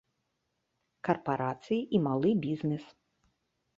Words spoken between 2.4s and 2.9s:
бізнэс.